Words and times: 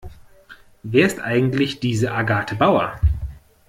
Wer 0.81 1.05
ist 1.05 1.19
eigentlich 1.19 1.79
diese 1.79 2.11
Agathe 2.11 2.55
Bauer? 2.55 2.99